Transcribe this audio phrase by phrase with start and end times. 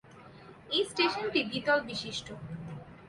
[0.71, 2.27] এই স্টেশনটি দ্বিতল বিশিষ্ট।